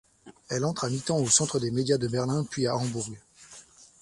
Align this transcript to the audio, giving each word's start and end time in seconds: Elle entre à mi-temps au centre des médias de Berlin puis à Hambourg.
Elle 0.49 0.65
entre 0.65 0.85
à 0.85 0.89
mi-temps 0.89 1.19
au 1.19 1.29
centre 1.29 1.59
des 1.59 1.69
médias 1.69 1.99
de 1.99 2.07
Berlin 2.07 2.43
puis 2.49 2.65
à 2.65 2.75
Hambourg. 2.75 3.11